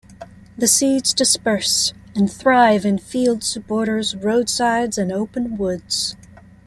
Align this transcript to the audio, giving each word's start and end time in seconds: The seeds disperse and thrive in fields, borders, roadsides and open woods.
The 0.57 0.65
seeds 0.65 1.13
disperse 1.13 1.93
and 2.15 2.33
thrive 2.33 2.85
in 2.87 2.97
fields, 2.97 3.55
borders, 3.67 4.15
roadsides 4.15 4.97
and 4.97 5.11
open 5.11 5.57
woods. 5.57 6.15